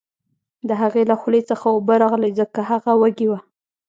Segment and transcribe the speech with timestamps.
[0.67, 3.39] د هغې له خولې څخه اوبه راغلې ځکه هغه وږې وه